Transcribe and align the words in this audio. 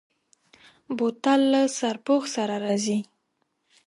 بوتل 0.97 1.41
له 1.53 1.61
سرپوښ 1.77 2.23
سره 2.35 2.55
راځي. 2.63 2.99